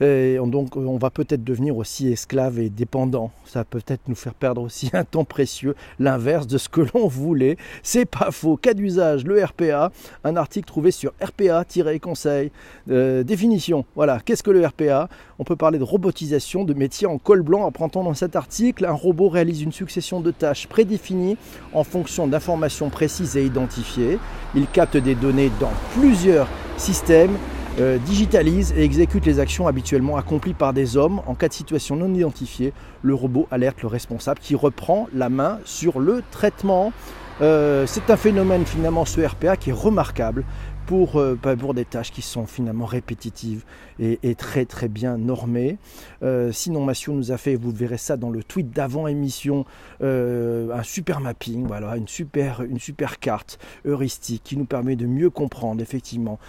Et 0.01 0.37
donc 0.45 0.75
on 0.75 0.97
va 0.97 1.09
peut-être 1.09 1.43
devenir 1.43 1.77
aussi 1.77 2.11
esclave 2.11 2.59
et 2.59 2.69
dépendant. 2.69 3.31
Ça 3.45 3.59
va 3.59 3.65
peut-être 3.65 4.01
nous 4.07 4.15
faire 4.15 4.33
perdre 4.33 4.61
aussi 4.61 4.89
un 4.93 5.03
temps 5.03 5.23
précieux, 5.23 5.75
l'inverse 5.99 6.47
de 6.47 6.57
ce 6.57 6.69
que 6.69 6.81
l'on 6.93 7.07
voulait. 7.07 7.57
C'est 7.83 8.05
pas 8.05 8.31
faux. 8.31 8.57
Cas 8.57 8.73
d'usage, 8.73 9.23
le 9.25 9.43
RPA, 9.43 9.91
un 10.23 10.35
article 10.35 10.67
trouvé 10.67 10.91
sur 10.91 11.13
RPA-conseil. 11.21 12.51
Euh, 12.89 13.23
définition, 13.23 13.85
voilà, 13.95 14.19
qu'est-ce 14.23 14.43
que 14.43 14.51
le 14.51 14.65
RPA 14.65 15.09
On 15.39 15.43
peut 15.43 15.55
parler 15.55 15.79
de 15.79 15.83
robotisation 15.83 16.63
de 16.63 16.73
métiers 16.73 17.07
en 17.07 17.17
col 17.17 17.41
blanc. 17.41 17.65
Apprenant 17.65 18.03
dans 18.03 18.13
cet 18.13 18.35
article, 18.35 18.85
un 18.85 18.93
robot 18.93 19.29
réalise 19.29 19.61
une 19.61 19.71
succession 19.71 20.19
de 20.19 20.31
tâches 20.31 20.67
prédéfinies 20.67 21.37
en 21.73 21.83
fonction 21.83 22.27
d'informations 22.27 22.89
précises 22.89 23.37
et 23.37 23.45
identifiées. 23.45 24.19
Il 24.55 24.67
capte 24.67 24.97
des 24.97 25.15
données 25.15 25.51
dans 25.59 25.71
plusieurs 25.93 26.47
systèmes 26.77 27.37
euh, 27.77 27.97
digitalise 27.97 28.73
et 28.77 28.83
exécute 28.83 29.25
les 29.25 29.41
actions 29.41 29.67
habituellement 29.67 30.15
accomplies 30.15 30.53
par 30.53 30.71
des 30.71 30.95
hommes. 30.95 31.19
En 31.27 31.35
cas 31.35 31.49
de 31.49 31.53
situation 31.53 31.97
non 31.97 32.13
identifiée, 32.13 32.71
le 33.01 33.13
robot 33.13 33.47
alerte 33.51 33.81
le 33.81 33.89
responsable 33.89 34.39
qui 34.39 34.55
reprend 34.55 35.09
la 35.13 35.27
main 35.27 35.59
sur 35.65 35.99
le 35.99 36.23
traitement. 36.31 36.93
Euh, 37.41 37.85
c'est 37.85 38.09
un 38.09 38.15
phénomène 38.15 38.65
finalement 38.65 39.03
ce 39.03 39.19
RPA 39.19 39.57
qui 39.57 39.71
est 39.71 39.73
remarquable 39.73 40.45
pour, 40.85 41.17
euh, 41.17 41.35
pour 41.35 41.73
des 41.73 41.85
tâches 41.85 42.11
qui 42.11 42.21
sont 42.21 42.45
finalement 42.45 42.85
répétitives 42.85 43.63
et, 43.99 44.35
très 44.35 44.65
très 44.65 44.89
bien 44.89 45.17
normées. 45.17 45.77
Euh, 46.21 46.51
sinon, 46.51 46.83
Massio 46.83 47.13
nous 47.13 47.31
a 47.31 47.37
fait, 47.37 47.55
vous 47.55 47.71
verrez 47.71 47.97
ça 47.97 48.17
dans 48.17 48.29
le 48.29 48.43
tweet 48.43 48.71
d'avant 48.71 49.07
émission, 49.07 49.65
euh, 50.01 50.69
un 50.73 50.83
super 50.83 51.21
mapping, 51.21 51.65
voilà, 51.65 51.95
une 51.95 52.07
super, 52.07 52.61
une 52.61 52.79
super 52.79 53.19
carte 53.19 53.57
heuristique 53.85 54.41
qui 54.43 54.57
nous 54.57 54.65
permet 54.65 54.95
de 54.95 55.05
mieux 55.05 55.29
comprendre 55.29 55.81
effectivement 55.81 56.39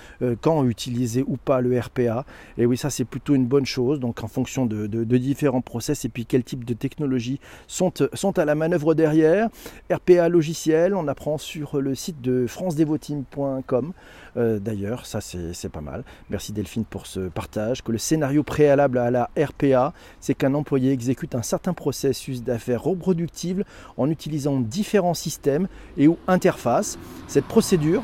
quand 0.40 0.64
utiliser 0.64 1.24
ou 1.26 1.36
pas 1.36 1.60
le 1.60 1.78
RPA. 1.78 2.24
Et 2.58 2.66
oui, 2.66 2.76
ça 2.76 2.90
c'est 2.90 3.04
plutôt 3.04 3.34
une 3.34 3.46
bonne 3.46 3.66
chose, 3.66 4.00
donc 4.00 4.24
en 4.24 4.28
fonction 4.28 4.66
de, 4.66 4.86
différents 5.16 5.60
process 5.60 6.04
et 6.04 6.08
puis 6.08 6.26
quel 6.26 6.44
type 6.44 6.64
de 6.64 6.74
technologies 6.74 7.40
sont, 7.68 7.92
sont 8.12 8.38
à 8.38 8.44
la 8.44 8.54
manœuvre 8.54 8.94
derrière. 8.94 9.48
RPA 9.92 10.28
logiciel, 10.28 10.94
on 10.94 11.06
apprend 11.06 11.38
sur 11.38 11.80
le 11.80 11.94
site 11.94 12.20
de 12.20 12.46
francedevoteam.com. 12.46 13.92
Euh, 14.36 14.58
d'ailleurs, 14.58 15.06
ça 15.06 15.20
c'est 15.20 15.68
pas 15.68 15.80
mal. 15.80 16.04
Merci 16.30 16.52
Delphine 16.52 16.84
pour 16.84 17.06
ce 17.06 17.28
partage. 17.28 17.82
Que 17.82 17.92
le 17.92 17.98
scénario 17.98 18.42
préalable 18.42 18.98
à 18.98 19.10
la 19.10 19.30
RPA, 19.38 19.92
c'est 20.20 20.34
qu'un 20.34 20.54
employé 20.54 20.92
exécute 20.92 21.34
un 21.34 21.42
certain 21.42 21.72
processus 21.72 22.42
d'affaires 22.42 22.82
reproductibles 22.82 23.64
en 23.96 24.10
utilisant 24.10 24.60
différents 24.60 25.14
systèmes 25.14 25.68
et 25.96 26.08
ou 26.08 26.18
interfaces. 26.28 26.98
Cette 27.28 27.46
procédure 27.46 28.02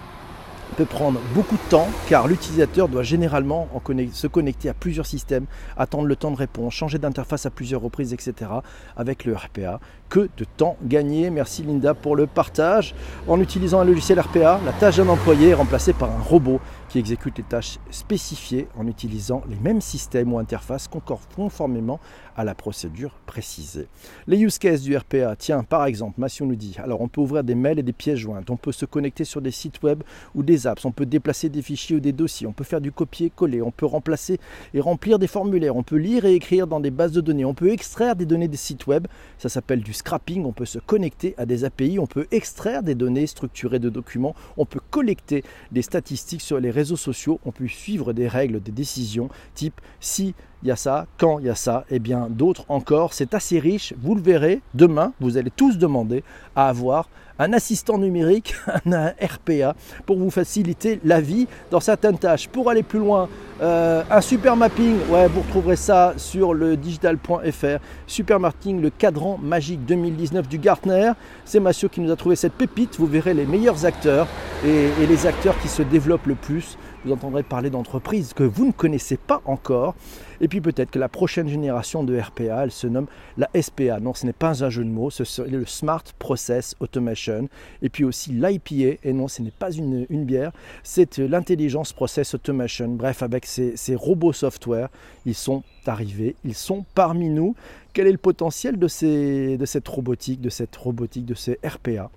peut 0.72 0.84
prendre 0.84 1.20
beaucoup 1.34 1.56
de 1.56 1.70
temps 1.70 1.88
car 2.08 2.26
l'utilisateur 2.26 2.88
doit 2.88 3.02
généralement 3.02 3.68
se 4.12 4.26
connecter 4.26 4.68
à 4.68 4.74
plusieurs 4.74 5.06
systèmes, 5.06 5.46
attendre 5.76 6.06
le 6.06 6.16
temps 6.16 6.30
de 6.30 6.36
réponse, 6.36 6.74
changer 6.74 6.98
d'interface 6.98 7.46
à 7.46 7.50
plusieurs 7.50 7.80
reprises, 7.80 8.12
etc. 8.12 8.50
avec 8.96 9.24
le 9.24 9.34
RPA. 9.34 9.80
Que 10.08 10.28
de 10.36 10.44
temps 10.44 10.76
gagné. 10.82 11.30
Merci 11.30 11.62
Linda 11.62 11.94
pour 11.94 12.16
le 12.16 12.26
partage. 12.26 12.94
En 13.28 13.40
utilisant 13.40 13.80
un 13.80 13.84
logiciel 13.84 14.20
RPA, 14.20 14.60
la 14.64 14.72
tâche 14.72 14.96
d'un 14.96 15.08
employé 15.08 15.50
est 15.50 15.54
remplacée 15.54 15.94
par 15.94 16.10
un 16.10 16.20
robot 16.20 16.60
qui 16.92 16.98
exécute 16.98 17.38
les 17.38 17.44
tâches 17.44 17.78
spécifiées 17.90 18.68
en 18.76 18.86
utilisant 18.86 19.42
les 19.48 19.56
mêmes 19.56 19.80
systèmes 19.80 20.30
ou 20.30 20.38
interfaces 20.38 20.90
conformément 21.34 21.98
à 22.36 22.44
la 22.44 22.54
procédure 22.54 23.14
précisée. 23.24 23.88
Les 24.26 24.38
use 24.38 24.58
cases 24.58 24.82
du 24.82 24.94
RPA, 24.94 25.34
tiens, 25.36 25.62
par 25.62 25.86
exemple, 25.86 26.20
Massio 26.20 26.44
nous 26.44 26.54
dit, 26.54 26.76
alors 26.76 27.00
on 27.00 27.08
peut 27.08 27.22
ouvrir 27.22 27.44
des 27.44 27.54
mails 27.54 27.78
et 27.78 27.82
des 27.82 27.94
pièces 27.94 28.18
jointes, 28.18 28.50
on 28.50 28.58
peut 28.58 28.72
se 28.72 28.84
connecter 28.84 29.24
sur 29.24 29.40
des 29.40 29.50
sites 29.50 29.82
web 29.82 30.02
ou 30.34 30.42
des 30.42 30.66
apps, 30.66 30.84
on 30.84 30.92
peut 30.92 31.06
déplacer 31.06 31.48
des 31.48 31.62
fichiers 31.62 31.96
ou 31.96 32.00
des 32.00 32.12
dossiers, 32.12 32.46
on 32.46 32.52
peut 32.52 32.62
faire 32.62 32.82
du 32.82 32.92
copier-coller, 32.92 33.62
on 33.62 33.70
peut 33.70 33.86
remplacer 33.86 34.38
et 34.74 34.80
remplir 34.80 35.18
des 35.18 35.28
formulaires, 35.28 35.76
on 35.76 35.82
peut 35.82 35.96
lire 35.96 36.26
et 36.26 36.34
écrire 36.34 36.66
dans 36.66 36.80
des 36.80 36.90
bases 36.90 37.12
de 37.12 37.22
données, 37.22 37.46
on 37.46 37.54
peut 37.54 37.72
extraire 37.72 38.16
des 38.16 38.26
données 38.26 38.48
des 38.48 38.58
sites 38.58 38.86
web, 38.86 39.06
ça 39.38 39.48
s'appelle 39.48 39.82
du 39.82 39.94
scrapping, 39.94 40.44
on 40.44 40.52
peut 40.52 40.66
se 40.66 40.78
connecter 40.78 41.34
à 41.38 41.46
des 41.46 41.64
API, 41.64 41.98
on 41.98 42.06
peut 42.06 42.26
extraire 42.32 42.82
des 42.82 42.94
données 42.94 43.26
structurées 43.26 43.78
de 43.78 43.88
documents, 43.88 44.34
on 44.58 44.66
peut 44.66 44.80
collecter 44.90 45.42
des 45.70 45.80
statistiques 45.80 46.42
sur 46.42 46.60
les 46.60 46.70
réseaux 46.70 46.81
sociaux, 46.84 47.40
on 47.44 47.52
peut 47.52 47.68
suivre 47.68 48.12
des 48.12 48.28
règles, 48.28 48.60
des 48.60 48.72
décisions 48.72 49.28
type 49.54 49.80
si 50.00 50.34
il 50.62 50.68
y 50.68 50.70
a 50.70 50.76
ça, 50.76 51.06
quand 51.18 51.38
il 51.38 51.46
y 51.46 51.50
a 51.50 51.54
ça, 51.54 51.84
et 51.90 51.98
bien 51.98 52.28
d'autres 52.30 52.64
encore. 52.68 53.14
C'est 53.14 53.34
assez 53.34 53.58
riche, 53.58 53.94
vous 54.00 54.14
le 54.14 54.22
verrez. 54.22 54.60
Demain, 54.74 55.12
vous 55.20 55.36
allez 55.36 55.50
tous 55.50 55.78
demander 55.78 56.22
à 56.54 56.68
avoir 56.68 57.08
un 57.38 57.52
assistant 57.52 57.98
numérique, 57.98 58.54
un 58.86 59.08
RPA, 59.20 59.74
pour 60.06 60.18
vous 60.18 60.30
faciliter 60.30 61.00
la 61.04 61.20
vie 61.20 61.48
dans 61.70 61.80
certaines 61.80 62.18
tâches. 62.18 62.48
Pour 62.48 62.70
aller 62.70 62.82
plus 62.82 63.00
loin, 63.00 63.28
euh, 63.60 64.02
un 64.10 64.20
super 64.20 64.56
mapping, 64.56 64.96
ouais, 65.10 65.26
vous 65.28 65.40
retrouverez 65.40 65.76
ça 65.76 66.14
sur 66.16 66.54
le 66.54 66.76
digital.fr. 66.76 67.78
Super 68.06 68.38
mapping, 68.38 68.80
le 68.80 68.90
cadran 68.90 69.38
magique 69.42 69.84
2019 69.84 70.48
du 70.48 70.58
Gartner. 70.58 71.12
C'est 71.44 71.60
Mathieu 71.60 71.88
qui 71.88 72.00
nous 72.00 72.12
a 72.12 72.16
trouvé 72.16 72.36
cette 72.36 72.54
pépite. 72.54 72.96
Vous 72.98 73.06
verrez 73.06 73.34
les 73.34 73.46
meilleurs 73.46 73.84
acteurs 73.84 74.28
et 74.64 75.06
les 75.08 75.26
acteurs 75.26 75.58
qui 75.60 75.68
se 75.68 75.82
développent 75.82 76.26
le 76.26 76.36
plus. 76.36 76.76
Vous 77.04 77.10
entendrez 77.10 77.42
parler 77.42 77.68
d'entreprises 77.68 78.32
que 78.32 78.44
vous 78.44 78.64
ne 78.64 78.70
connaissez 78.70 79.16
pas 79.16 79.42
encore. 79.44 79.96
Et 80.40 80.46
puis 80.46 80.60
peut-être 80.60 80.92
que 80.92 81.00
la 81.00 81.08
prochaine 81.08 81.48
génération 81.48 82.04
de 82.04 82.16
RPA, 82.16 82.62
elle 82.62 82.70
se 82.70 82.86
nomme 82.86 83.08
la 83.36 83.48
SPA. 83.60 83.98
Non, 83.98 84.14
ce 84.14 84.24
n'est 84.24 84.32
pas 84.32 84.62
un 84.62 84.70
jeu 84.70 84.84
de 84.84 84.88
mots, 84.88 85.10
c'est 85.10 85.48
le 85.48 85.66
Smart 85.66 86.04
Process 86.20 86.76
Automation. 86.78 87.48
Et 87.82 87.88
puis 87.88 88.04
aussi 88.04 88.30
l'IPA, 88.30 88.98
et 89.02 89.12
non, 89.12 89.26
ce 89.26 89.42
n'est 89.42 89.50
pas 89.50 89.72
une, 89.72 90.06
bière, 90.24 90.52
c'est 90.84 91.18
l'intelligence 91.18 91.92
Process 91.92 92.34
Automation. 92.34 92.88
Bref, 92.90 93.24
avec 93.24 93.46
ces, 93.46 93.96
robots 93.96 94.32
software, 94.32 94.88
ils 95.26 95.34
sont 95.34 95.64
arrivés, 95.86 96.36
ils 96.44 96.54
sont 96.54 96.84
parmi 96.94 97.28
nous. 97.28 97.56
Quel 97.94 98.06
est 98.06 98.12
le 98.12 98.18
potentiel 98.18 98.78
de 98.78 98.86
cette 98.86 99.88
robotique, 99.88 100.40
de 100.40 100.50
cette 100.50 100.76
robotique, 100.76 101.26
de 101.26 101.34
ces 101.34 101.58
RPA 101.64 102.10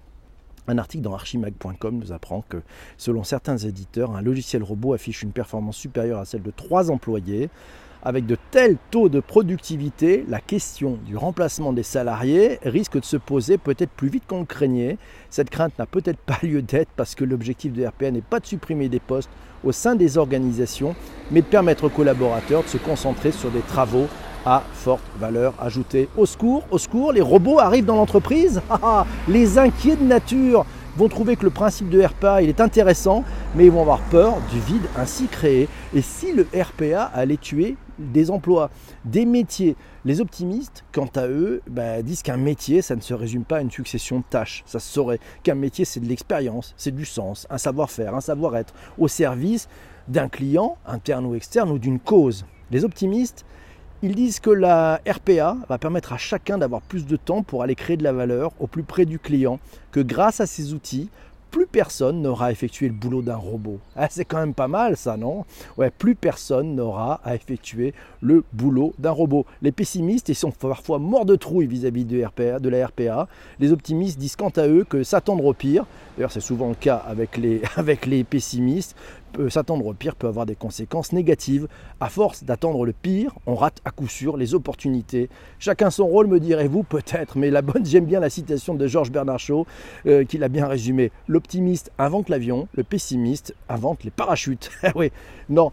un 0.68 0.78
article 0.78 1.04
dans 1.04 1.14
archimag.com 1.14 1.98
nous 1.98 2.12
apprend 2.12 2.44
que, 2.48 2.58
selon 2.98 3.24
certains 3.24 3.58
éditeurs, 3.58 4.16
un 4.16 4.22
logiciel 4.22 4.64
robot 4.64 4.94
affiche 4.94 5.24
une 5.24 5.32
performance 5.32 5.78
supérieure 5.78 6.20
à 6.20 6.26
celle 6.26 6.42
de 6.42 6.52
trois 6.52 6.92
employés. 6.92 7.50
Avec 8.08 8.28
de 8.28 8.38
tels 8.52 8.78
taux 8.92 9.10
de 9.10 9.20
productivité, 9.20 10.26
la 10.30 10.40
question 10.40 11.00
du 11.08 11.18
remplacement 11.18 11.74
des 11.74 11.82
salariés 11.82 12.60
risque 12.64 13.00
de 13.00 13.06
se 13.06 13.18
poser 13.18 13.58
peut-être 13.58 13.90
plus 13.90 14.10
vite 14.10 14.26
qu'on 14.28 14.42
le 14.42 14.46
craignait. 14.46 15.00
Cette 15.32 15.50
crainte 15.50 15.74
n'a 15.80 15.88
peut-être 15.88 16.20
pas 16.20 16.38
lieu 16.44 16.62
d'être 16.62 16.92
parce 16.96 17.16
que 17.16 17.24
l'objectif 17.24 17.74
de 17.74 17.84
RPA 17.84 18.12
n'est 18.12 18.22
pas 18.22 18.40
de 18.40 18.46
supprimer 18.46 18.90
des 18.90 19.00
postes 19.00 19.32
au 19.64 19.72
sein 19.72 19.96
des 19.96 20.20
organisations, 20.20 20.96
mais 21.32 21.42
de 21.42 21.48
permettre 21.48 21.86
aux 21.86 21.90
collaborateurs 21.90 22.62
de 22.64 22.68
se 22.68 22.78
concentrer 22.78 23.32
sur 23.32 23.50
des 23.50 23.62
travaux 23.62 24.08
à 24.46 24.64
forte 24.74 25.04
valeur 25.20 25.54
ajoutée. 25.60 26.08
Au 26.18 26.26
secours, 26.26 26.64
au 26.72 26.78
secours, 26.78 27.12
les 27.12 27.22
robots 27.22 27.60
arrivent 27.60 27.86
dans 27.86 27.96
l'entreprise. 27.96 28.62
Ah, 28.78 28.80
ah, 28.82 29.06
les 29.28 29.58
inquiets 29.58 29.96
de 29.96 30.04
nature 30.04 30.66
vont 30.98 31.08
trouver 31.08 31.36
que 31.36 31.44
le 31.44 31.50
principe 31.50 31.90
de 31.90 32.02
RPA 32.04 32.42
il 32.42 32.50
est 32.50 32.60
intéressant, 32.60 33.24
mais 33.56 33.66
ils 33.66 33.72
vont 33.72 33.82
avoir 33.82 34.02
peur 34.02 34.38
du 34.52 34.60
vide 34.60 34.86
ainsi 34.98 35.28
créé. 35.28 35.70
Et 35.94 36.02
si 36.02 36.34
le 36.34 36.48
RPA 36.54 37.04
allait 37.04 37.38
tuer 37.38 37.78
des 38.00 38.32
emplois, 38.32 38.70
des 39.06 39.26
métiers, 39.26 39.76
les 40.04 40.20
optimistes, 40.20 40.84
quant 40.92 41.10
à 41.16 41.28
eux, 41.28 41.62
bah, 41.70 42.02
disent 42.02 42.22
qu'un 42.22 42.38
métier, 42.38 42.82
ça 42.82 42.96
ne 42.96 43.02
se 43.02 43.14
résume 43.14 43.44
pas 43.44 43.58
à 43.58 43.62
une 43.62 43.72
succession 43.72 44.20
de 44.20 44.26
tâches. 44.30 44.64
Ça 44.66 44.80
se 44.80 44.92
saurait 44.92 45.20
qu'un 45.44 45.56
métier, 45.56 45.86
c'est 45.86 46.00
de 46.00 46.08
l'expérience, 46.08 46.74
c'est 46.76 46.96
du 46.96 47.06
sens, 47.06 47.48
un 47.50 47.58
savoir-faire, 47.58 48.16
un 48.16 48.22
savoir-être, 48.22 48.74
au 48.98 49.08
service 49.08 49.70
d'un 50.08 50.28
client, 50.28 50.78
interne 50.86 51.26
ou 51.26 51.36
externe, 51.36 51.72
ou 51.72 51.80
d'une 51.80 52.00
cause. 52.00 52.46
Les 52.72 52.84
optimistes, 52.84 53.46
ils 54.06 54.14
disent 54.14 54.40
que 54.40 54.52
la 54.52 55.02
RPA 55.10 55.58
va 55.68 55.80
permettre 55.80 56.14
à 56.14 56.18
chacun 56.18 56.60
d'avoir 56.60 56.84
plus 56.84 57.08
de 57.08 57.16
temps 57.16 57.42
pour 57.42 57.64
aller 57.64 57.74
créer 57.74 57.98
de 57.98 58.04
la 58.04 58.14
valeur 58.14 58.52
au 58.60 58.68
plus 58.68 58.84
près 58.84 59.06
du 59.06 59.18
client, 59.18 59.60
que 59.92 60.00
grâce 60.00 60.40
à 60.40 60.46
ces 60.46 60.76
outils, 60.76 61.10
plus 61.50 61.66
personne 61.66 62.22
n'aura 62.22 62.52
effectué 62.52 62.88
le 62.88 62.94
boulot 62.94 63.24
d'un 63.24 63.36
robot. 63.36 63.80
Ah, 63.96 64.08
c'est 64.12 64.24
quand 64.24 64.38
même 64.38 64.54
pas 64.54 64.68
mal 64.68 64.96
ça, 64.96 65.18
non? 65.18 65.44
Ouais, 65.78 65.90
plus 65.90 66.14
personne 66.14 66.76
n'aura 66.76 67.20
à 67.24 67.34
effectuer 67.34 67.96
le 68.22 68.44
boulot 68.54 68.94
d'un 69.00 69.10
robot. 69.10 69.48
Les 69.64 69.72
pessimistes, 69.72 70.30
ils 70.30 70.36
sont 70.36 70.52
parfois 70.52 71.00
morts 71.00 71.26
de 71.26 71.36
trouille 71.36 71.66
vis-à-vis 71.66 72.06
de, 72.06 72.70
la 72.70 72.88
RPA. 72.88 73.28
Les 73.60 73.72
optimistes 73.72 74.20
disent 74.20 74.36
quant 74.36 74.50
à 74.50 74.68
eux 74.68 74.84
que 74.88 75.02
s'attendre 75.02 75.46
au 75.46 75.54
pire, 75.54 75.86
d'ailleurs 76.16 76.32
c'est 76.32 76.42
souvent 76.42 76.70
le 76.70 76.76
cas 76.76 76.98
avec 76.98 77.38
les 78.06 78.24
pessimistes, 78.30 78.96
s'attendre 79.50 79.86
au 79.86 79.94
pire 79.94 80.16
peut 80.16 80.28
avoir 80.28 80.46
des 80.46 80.56
conséquences 80.56 81.12
négatives. 81.12 81.68
À 82.00 82.10
force 82.10 82.44
d'attendre 82.44 82.86
le 82.86 82.94
pire, 82.94 83.34
on 83.46 83.56
rate 83.56 83.80
à 83.86 83.92
coup 83.92 84.08
sûr 84.08 84.38
les 84.38 84.54
opportunités. 84.54 85.30
Chacun 85.60 85.90
son 85.90 86.08
rôle, 86.08 86.28
me 86.28 86.40
direz-vous 86.40 86.84
peut-être, 86.90 87.38
mais 87.38 87.50
la 87.50 87.62
bonne, 87.62 87.86
j'aime 87.86 88.06
bien 88.06 88.20
la 88.20 88.30
citation 88.30 88.76
de 88.76 88.88
Georges 88.88 89.12
Bernard 89.12 89.40
Shaw 89.40 89.66
euh, 90.06 90.24
qui 90.24 90.38
l'a 90.38 90.50
bien 90.50 90.68
résumé. 90.68 91.12
L'optimiste 91.28 91.92
invente 91.98 92.30
l'avion, 92.30 92.68
le 92.74 92.84
pessimiste 92.84 93.56
invente 93.70 94.04
les 94.04 94.12
parachutes. 94.12 94.72
Oui, 94.96 95.12
non, 95.50 95.72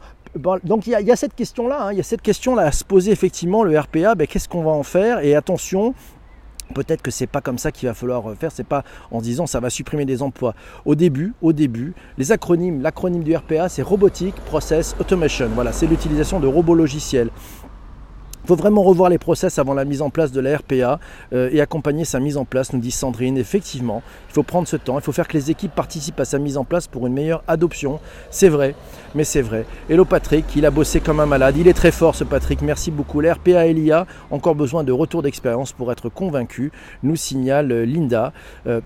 donc 0.64 0.86
il 0.86 0.90
y, 0.90 1.10
a, 1.10 1.16
cette 1.16 1.34
question-là, 1.34 1.86
hein. 1.86 1.92
il 1.92 1.98
y 1.98 2.00
a 2.00 2.04
cette 2.04 2.22
question-là 2.22 2.62
à 2.62 2.72
se 2.72 2.84
poser 2.84 3.12
effectivement, 3.12 3.62
le 3.62 3.78
RPA, 3.78 4.14
ben, 4.14 4.26
qu'est-ce 4.26 4.48
qu'on 4.48 4.62
va 4.62 4.70
en 4.70 4.82
faire? 4.82 5.20
Et 5.20 5.34
attention, 5.34 5.94
Peut-être 6.74 7.02
que 7.02 7.10
c'est 7.10 7.26
pas 7.26 7.40
comme 7.40 7.58
ça 7.58 7.70
qu'il 7.70 7.88
va 7.88 7.94
falloir 7.94 8.34
faire, 8.38 8.50
c'est 8.52 8.66
pas 8.66 8.84
en 9.10 9.20
disant 9.20 9.46
ça 9.46 9.60
va 9.60 9.70
supprimer 9.70 10.04
des 10.04 10.22
emplois. 10.22 10.54
Au 10.84 10.94
début, 10.94 11.34
au 11.42 11.52
début, 11.52 11.94
les 12.18 12.32
acronymes, 12.32 12.80
l'acronyme 12.80 13.22
du 13.22 13.36
RPA 13.36 13.68
c'est 13.68 13.82
Robotic 13.82 14.34
Process 14.46 14.96
Automation. 14.98 15.48
Voilà, 15.54 15.72
c'est 15.72 15.86
l'utilisation 15.86 16.40
de 16.40 16.46
robots 16.46 16.74
logiciels. 16.74 17.30
Il 18.44 18.48
faut 18.48 18.56
vraiment 18.56 18.82
revoir 18.82 19.08
les 19.08 19.18
process 19.18 19.58
avant 19.60 19.72
la 19.72 19.84
mise 19.84 20.02
en 20.02 20.10
place 20.10 20.32
de 20.32 20.40
la 20.40 20.56
RPA 20.56 20.98
euh, 21.32 21.48
et 21.52 21.60
accompagner 21.60 22.04
sa 22.04 22.18
mise 22.18 22.36
en 22.36 22.44
place, 22.44 22.72
nous 22.72 22.80
dit 22.80 22.90
Sandrine. 22.90 23.38
Effectivement, 23.38 24.02
il 24.28 24.32
faut 24.32 24.42
prendre 24.42 24.66
ce 24.66 24.76
temps, 24.76 24.98
il 24.98 25.02
faut 25.02 25.12
faire 25.12 25.28
que 25.28 25.36
les 25.36 25.50
équipes 25.52 25.72
participent 25.72 26.18
à 26.18 26.24
sa 26.24 26.38
mise 26.40 26.56
en 26.56 26.64
place 26.64 26.88
pour 26.88 27.06
une 27.06 27.12
meilleure 27.12 27.44
adoption. 27.46 28.00
C'est 28.30 28.48
vrai, 28.48 28.74
mais 29.14 29.22
c'est 29.22 29.42
vrai. 29.42 29.64
Hello 29.88 30.04
Patrick, 30.04 30.44
il 30.56 30.66
a 30.66 30.72
bossé 30.72 31.00
comme 31.00 31.20
un 31.20 31.26
malade. 31.26 31.56
Il 31.56 31.68
est 31.68 31.72
très 31.72 31.92
fort 31.92 32.16
ce 32.16 32.24
Patrick, 32.24 32.62
merci 32.62 32.90
beaucoup. 32.90 33.20
La 33.20 33.34
RPA 33.34 33.66
et 33.66 33.74
l'IA, 33.74 34.06
encore 34.32 34.56
besoin 34.56 34.82
de 34.82 34.90
retour 34.90 35.22
d'expérience 35.22 35.72
pour 35.72 35.92
être 35.92 36.08
convaincu, 36.08 36.72
nous 37.04 37.16
signale 37.16 37.72
Linda. 37.84 38.32
Euh, 38.66 38.80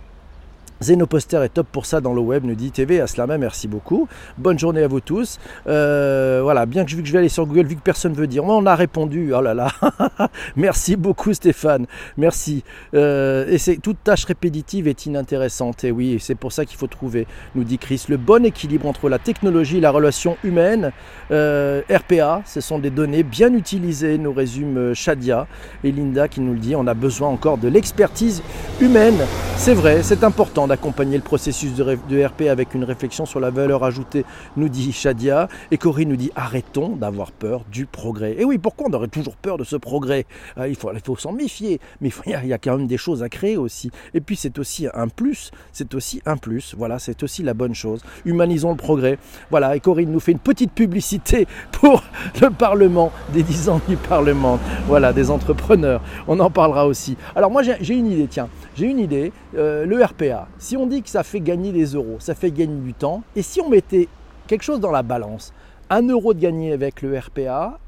Zenoposter 0.82 1.42
est 1.42 1.48
top 1.48 1.66
pour 1.72 1.86
ça 1.86 2.00
dans 2.00 2.12
le 2.12 2.20
web, 2.20 2.44
nous 2.44 2.54
dit 2.54 2.70
TV 2.70 3.00
Aslama, 3.00 3.38
merci 3.38 3.66
beaucoup. 3.66 4.08
Bonne 4.36 4.58
journée 4.58 4.82
à 4.82 4.88
vous 4.88 5.00
tous. 5.00 5.38
Euh, 5.66 6.40
voilà, 6.42 6.66
bien 6.66 6.84
que 6.84 6.90
vu 6.90 7.00
que 7.00 7.08
je 7.08 7.12
vais 7.12 7.20
aller 7.20 7.30
sur 7.30 7.46
Google, 7.46 7.66
vu 7.66 7.76
que 7.76 7.80
personne 7.80 8.12
veut 8.12 8.26
dire, 8.26 8.44
on 8.44 8.66
a 8.66 8.74
répondu, 8.74 9.32
oh 9.34 9.40
là 9.40 9.54
là, 9.54 9.68
merci 10.56 10.96
beaucoup 10.96 11.32
Stéphane, 11.32 11.86
merci. 12.18 12.62
Euh, 12.94 13.46
et 13.48 13.56
c'est 13.56 13.76
toute 13.76 13.96
tâche 14.04 14.24
répétitive 14.24 14.86
est 14.86 15.06
inintéressante, 15.06 15.84
et 15.84 15.90
oui, 15.90 16.18
c'est 16.20 16.34
pour 16.34 16.52
ça 16.52 16.66
qu'il 16.66 16.76
faut 16.76 16.86
trouver, 16.86 17.26
nous 17.54 17.64
dit 17.64 17.78
Chris, 17.78 18.04
le 18.08 18.18
bon 18.18 18.44
équilibre 18.44 18.86
entre 18.86 19.08
la 19.08 19.18
technologie 19.18 19.78
et 19.78 19.80
la 19.80 19.90
relation 19.90 20.36
humaine. 20.44 20.92
Euh, 21.30 21.80
RPA, 21.90 22.42
ce 22.44 22.60
sont 22.60 22.78
des 22.78 22.90
données 22.90 23.22
bien 23.22 23.52
utilisées, 23.54 24.18
nous 24.18 24.32
résume 24.32 24.94
Shadia 24.94 25.46
et 25.84 25.90
Linda 25.90 26.28
qui 26.28 26.40
nous 26.40 26.52
le 26.52 26.58
dit, 26.58 26.76
on 26.76 26.86
a 26.86 26.94
besoin 26.94 27.28
encore 27.28 27.56
de 27.56 27.68
l'expertise 27.68 28.42
humaine. 28.80 29.18
C'est 29.56 29.74
vrai, 29.74 30.02
c'est 30.02 30.22
important 30.22 30.65
d'accompagner 30.66 31.16
le 31.16 31.22
processus 31.22 31.74
de, 31.74 32.24
RP 32.24 32.42
avec 32.42 32.74
une 32.74 32.84
réflexion 32.84 33.26
sur 33.26 33.40
la 33.40 33.50
valeur 33.50 33.84
ajoutée, 33.84 34.24
nous 34.56 34.68
dit 34.68 34.92
Shadia. 34.92 35.48
Et 35.70 35.78
Corinne 35.78 36.08
nous 36.08 36.16
dit 36.16 36.30
arrêtons 36.36 36.96
d'avoir 36.96 37.32
peur 37.32 37.64
du 37.70 37.86
progrès. 37.86 38.36
Et 38.38 38.44
oui, 38.44 38.58
pourquoi 38.58 38.86
on 38.88 38.92
aurait 38.92 39.08
toujours 39.08 39.36
peur 39.36 39.58
de 39.58 39.64
ce 39.64 39.76
progrès? 39.76 40.26
Ah, 40.56 40.68
Il 40.68 40.76
faut, 40.76 40.90
il 40.92 41.00
faut 41.00 41.16
s'en 41.16 41.32
méfier, 41.32 41.80
mais 42.00 42.10
il, 42.26 42.48
y 42.48 42.52
a, 42.52 42.58
quand 42.58 42.76
même 42.76 42.86
des 42.86 42.96
choses 42.96 43.22
à 43.22 43.28
créer 43.28 43.56
aussi. 43.56 43.90
Et 44.14 44.20
puis 44.20 44.36
c'est 44.36 44.58
aussi 44.58 44.86
un 44.94 45.08
plus, 45.08 45.50
c'est 45.72 45.94
aussi 45.94 46.20
un 46.26 46.36
plus, 46.36 46.74
voilà, 46.76 46.98
c'est 46.98 47.22
aussi 47.22 47.42
la 47.42 47.54
bonne 47.54 47.74
chose. 47.74 48.00
Humanisons 48.24 48.70
le 48.70 48.76
progrès. 48.76 49.18
Voilà, 49.50 49.76
et 49.76 49.80
Corinne 49.80 50.10
nous 50.10 50.20
fait 50.20 50.32
une 50.32 50.38
petite 50.38 50.72
publicité 50.72 51.46
pour 51.72 52.02
le 52.40 52.50
Parlement, 52.50 53.12
des 53.32 53.42
10 53.42 53.68
ans 53.68 53.80
du 53.88 53.96
Parlement, 53.96 54.58
voilà, 54.86 55.12
des 55.12 55.30
entrepreneurs. 55.30 56.02
On 56.26 56.40
en 56.40 56.50
parlera 56.50 56.86
aussi. 56.86 57.16
Alors 57.34 57.50
moi 57.50 57.62
j'ai 57.62 57.94
une 57.94 58.10
idée, 58.10 58.28
tiens, 58.28 58.48
j'ai 58.76 58.86
une 58.86 58.98
idée, 58.98 59.32
euh, 59.54 59.86
le 59.86 60.04
RPA, 60.04 60.48
si 60.58 60.76
on 60.76 60.86
dit 60.86 61.02
que 61.02 61.08
ça 61.08 61.22
fait 61.22 61.40
gagner 61.40 61.72
des 61.72 61.94
euros, 61.94 62.16
ça 62.18 62.34
fait 62.34 62.50
gagner 62.50 62.78
du 62.80 62.92
temps, 62.92 63.22
et 63.34 63.40
si 63.40 63.60
on 63.62 63.70
mettait 63.70 64.06
quelque 64.46 64.62
chose 64.62 64.80
dans 64.80 64.90
la 64.90 65.02
balance, 65.02 65.54
un 65.88 66.06
euro 66.06 66.34
de 66.34 66.40
gagné 66.40 66.72
avec 66.72 67.00
le 67.00 67.18
RPA 67.18 67.78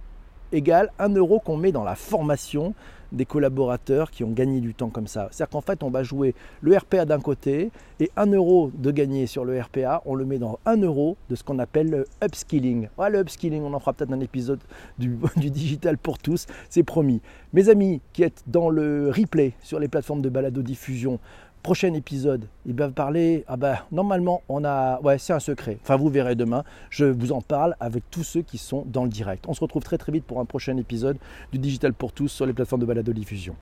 égale 0.50 0.90
un 0.99 1.11
euro 1.11 1.40
qu'on 1.40 1.59
met 1.59 1.73
dans 1.73 1.85
la 1.85 1.95
formation 1.95 2.75
des 3.12 3.25
collaborateurs 3.25 4.11
qui 4.11 4.25
ont 4.25 4.31
gagné 4.31 4.61
du 4.61 4.75
temps 4.75 4.91
comme 4.91 5.07
ça. 5.07 5.29
C'est-à-dire 5.31 5.50
qu'en 5.50 5.61
fait, 5.61 5.83
on 5.83 5.91
va 5.91 6.03
jouer 6.03 6.35
le 6.61 6.77
RPA 6.77 7.05
d'un 7.05 7.21
côté 7.21 7.71
et 8.00 8.11
1 8.17 8.27
euro 8.33 8.71
de 8.75 8.91
gagné 8.91 9.27
sur 9.27 9.45
le 9.45 9.61
RPA, 9.61 10.03
on 10.05 10.15
le 10.15 10.25
met 10.25 10.38
dans 10.38 10.59
1 10.67 10.83
euro 10.83 11.17
de 11.29 11.35
ce 11.35 11.43
qu'on 11.43 11.59
appelle 11.59 11.91
le 11.91 12.07
upskilling. 12.23 12.88
Ouais, 12.99 13.11
le 13.11 13.21
upskilling, 13.21 13.62
on 13.62 13.75
en 13.75 13.81
fera 13.81 13.93
peut-être 13.93 14.12
un 14.12 14.21
épisode 14.21 14.61
du, 14.99 15.19
du 15.37 15.50
digital 15.50 15.99
pour 15.99 16.19
tous, 16.19 16.47
c'est 16.69 16.83
promis. 16.83 17.21
Mes 17.53 17.69
amis 17.69 18.00
qui 18.12 18.23
êtes 18.23 18.43
dans 18.47 18.71
le 18.71 19.11
replay 19.11 19.55
sur 19.62 19.79
les 19.79 19.88
plateformes 19.88 20.23
de 20.23 20.29
balado 20.29 20.62
diffusion, 20.62 21.19
prochain 21.62 21.95
épisode, 21.95 22.47
il 22.67 22.75
va 22.75 22.88
parler. 22.88 23.45
Ah 23.49 23.57
ben, 23.57 23.77
normalement, 23.93 24.43
on 24.49 24.65
a. 24.65 25.00
Ouais, 25.00 25.19
c'est 25.19 25.33
un 25.33 25.41
secret. 25.41 25.79
Enfin, 25.83 25.97
vous 25.97 26.09
verrez 26.09 26.35
demain. 26.35 26.65
Je 26.91 27.05
vous 27.05 27.33
en 27.33 27.41
parle 27.41 27.77
avec 27.81 28.05
tous 28.11 28.25
ceux 28.25 28.43
qui 28.43 28.59
sont 28.59 28.85
dans 28.87 29.05
le 29.05 29.11
direct. 29.11 29.45
On 29.49 29.55
se 29.55 29.61
retrouve 29.61 29.83
très 29.83 29.99
très 29.99 30.12
vite 30.12 30.25
pour 30.25 30.41
un 30.41 30.45
prochain 30.45 30.77
épisode 30.77 31.19
du 31.53 31.59
Digital 31.59 31.93
pour 31.93 32.12
tous 32.12 32.29
sur 32.29 32.47
les 32.47 32.53
plateformes 32.53 32.81
de 32.81 32.87
balado 32.87 33.12
diffusion. 33.12 33.57